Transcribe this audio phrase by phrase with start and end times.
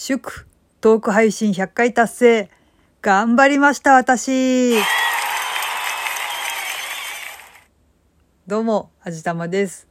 [0.00, 0.46] 祝
[0.80, 2.50] トーク配信100回達成
[3.02, 4.76] 頑張りました私
[8.46, 9.88] どうも、あじたまです。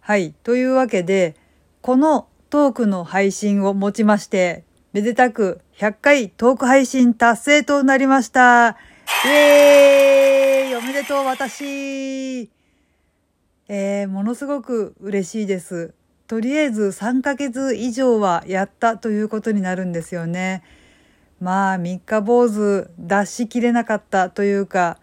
[0.00, 0.34] はい。
[0.42, 1.36] というわけで、
[1.80, 8.76] このトークの配信をもちまして、めでたく100回トーク配信達成となりました。
[9.24, 12.50] イエーイおめでとう私
[13.68, 15.94] えー、ものすごく嬉しいです。
[16.26, 20.64] とりあえず3ヶ月以上はやったということになるんですよね。
[21.40, 24.98] まあ、三日坊主出しきれなかったというか、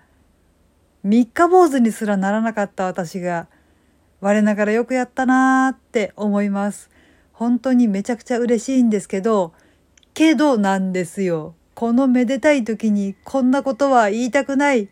[1.04, 3.48] 三日坊主にすらならなかった私が、
[4.20, 6.90] 我ながらよくやったなーって思います。
[7.32, 9.54] 本当にめちゃくちゃ嬉しいんですけど、
[10.14, 11.56] けどなんですよ。
[11.74, 14.90] このめでたい時にこんなことは言いたくない。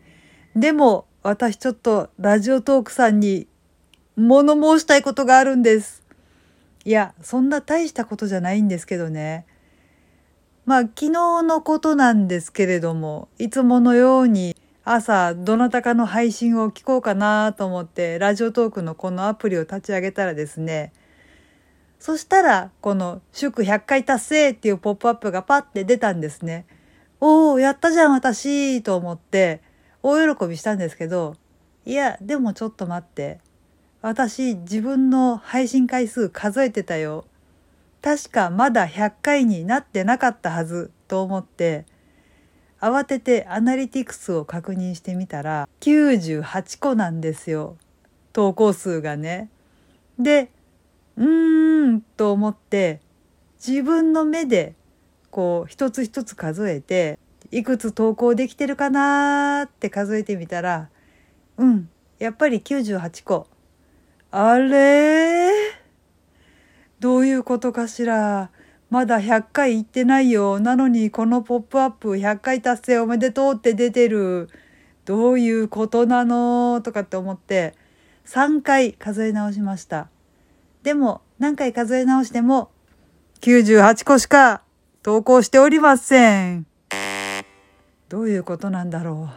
[0.56, 3.46] でも、私ちょっとラジオトークさんに
[4.16, 6.01] 物申したいことがあるんです。
[6.84, 9.46] いや、そんな大したことじゃないんですけどね。
[10.64, 20.92] まあ、昨日のことなんですけれども、いつものように朝、どなたかの配信を聞こうかなと思って、ラジオトークのこのアプリを立ち上げたらですね、
[22.00, 26.66] そしたら、この祝100回達成っていうポップアップがパッて出たんですね。
[27.20, 29.62] おー、やったじゃん、私と思って、
[30.02, 31.36] 大喜びしたんですけど、
[31.86, 33.38] いや、でもちょっと待って。
[34.02, 37.24] 私、自分の配信回数数えてたよ。
[38.02, 41.86] 確かまだ100回になってなかったはずと思って、
[42.80, 47.76] 慌ててアナリティクスを確認してみたら、98個なんですよ。
[48.32, 49.48] 投稿数がね。
[50.18, 50.50] で、
[51.16, 53.00] うーんと思って、
[53.64, 54.74] 自分の目で、
[55.30, 57.20] こう、一つ一つ数えて、
[57.52, 60.88] いくつ投稿できてるかなーって数えてみたら、
[61.56, 63.51] うん、やっぱり98個。
[64.34, 65.50] あれ？
[67.00, 68.50] どういうことかしら？
[68.88, 70.58] まだ100回行ってないよ。
[70.58, 74.48] なのにこのポップアップ100回達成おめでとうって出てる。
[75.04, 76.80] どういうことなの？
[76.80, 77.74] とかって思って
[78.24, 80.08] 3回数え直しました。
[80.82, 82.70] でも何回数え直しても
[83.42, 84.62] 98個しか
[85.02, 86.66] 投稿しておりません。
[88.08, 89.28] どういうことなんだろ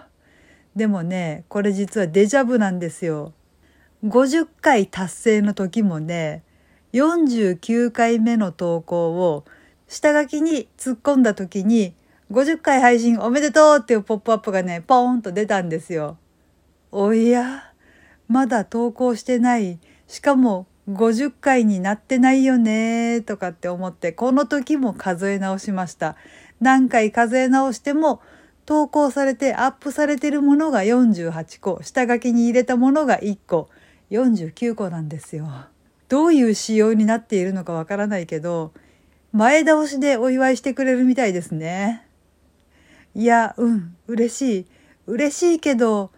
[0.75, 0.79] う。
[0.79, 3.33] でもね、これ実はデジャブなんですよ。
[4.05, 6.43] 50回達成の時もね、
[6.93, 9.45] 49回目の投稿を
[9.87, 11.95] 下書きに突っ込んだ時に
[12.31, 16.17] 50回配信おめでとうっていうポップアップがね、ポーンと出たんですよ。
[16.91, 17.73] おや、
[18.27, 19.79] まだ投稿してない。
[20.07, 26.15] しかも50回になってないよねとかって思って、この時も数え直しました。
[26.61, 28.21] 何回数え直しても
[28.67, 33.69] 投稿されてアップされてるものが48個、下書きに入れたものが1個、
[34.15, 35.47] 49個なんですよ。
[36.07, 38.73] どういう仕様になっているのかわからないけど、
[39.31, 42.05] 前倒しでお祝いしてくれるみたいですね。
[43.13, 44.65] いや、うん、嬉しい。
[45.07, 46.11] 嬉しいけど、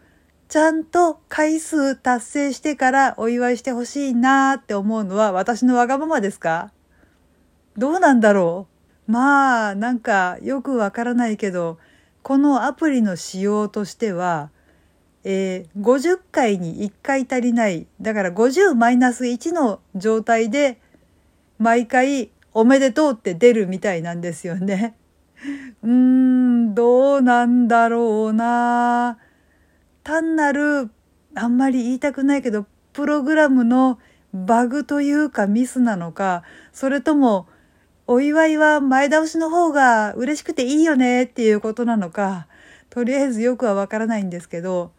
[0.50, 6.72] ちゃんと回数達成してからお祝いしてほしいなーって思うのは私のわがままですか？
[7.78, 8.68] どうなんだろ
[9.08, 9.12] う？
[9.12, 11.80] まあ、なんかよくわからないけど、
[12.24, 14.52] このアプリの仕様としては、
[15.24, 17.88] えー、50回に1回足りない。
[18.02, 20.80] だから50マイナス1の状態で
[21.60, 24.96] 毎回おめでとうって出るみたいなんですよね。
[25.84, 29.18] うーん、どうなんだろうな。
[30.04, 30.90] 単なる、
[31.36, 34.00] あんまり言いたくないけど、プログラムの
[34.34, 37.48] バグというかミスなのか、それとも、
[38.10, 42.48] お祝いは前倒しの方が嬉しくていいよねっていうことなのか、
[42.90, 44.92] とりあえずよくはわからないんですけど、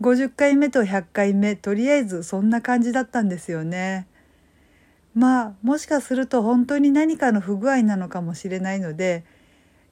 [0.00, 4.06] 50回目と100回目とりあえずそんな感じだったんですよね。
[5.14, 9.24] まあもしかすると本当に何かの不具合なのかもしれないので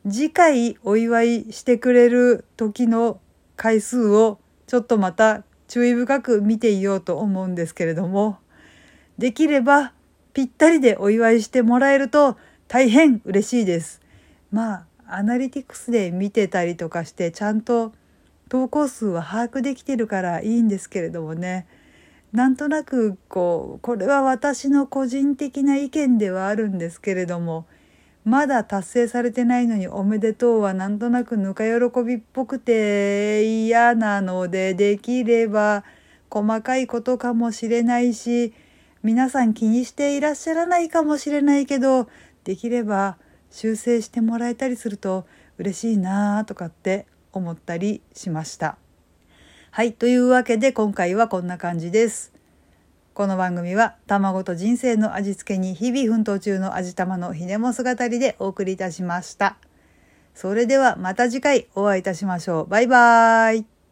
[0.08, 3.20] 次回お祝いしてくれる時の
[3.56, 8.38] 回数をちょっとまた注意深く見ていようと思うんですけれども
[9.18, 9.92] できれば
[10.32, 12.36] ぴったりでお祝いしてもらえると
[12.68, 14.00] 大変嬉しいです。
[14.52, 17.92] まあアナリティクスで見てたりとかしてちゃんと
[18.48, 21.66] 投稿数は把握できてるからいいんですけれどもね。
[22.32, 27.66] なんとなくこうこれは私の個人的な意見ではあるんですけれども
[28.24, 35.84] まだ達成されてないのにおめでとうはなんとなくぬか喜びっぽくて嫌なのでできれば
[36.28, 38.52] 細かいことかもしれないし
[39.02, 42.08] 皆さん気にしていらっしゃらないかもしれないけど
[42.44, 43.16] できれば
[43.50, 47.06] 修正してもらえたりすると嬉しいなとかって
[47.38, 48.76] 思ったりしました。
[49.70, 49.92] はい。
[49.92, 52.32] というわけで今回はこんな感じです。
[53.14, 59.56] この番組は卵と人生の味付けに日々奮闘中の味玉のひねも姿りでお送りいたしました。
[60.34, 62.66] それではまた次回お会いいたしましょう。
[62.68, 63.77] バイバーイ。